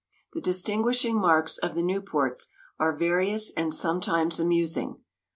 The 0.33 0.41
distinguishing 0.41 1.19
marks 1.21 1.59
of 1.59 1.75
the 1.75 1.83
Nieuports 1.83 2.47
are 2.79 2.97
various 2.97 3.51
and 3.55 3.71
sometimes 3.71 4.39
amusing. 4.39 4.97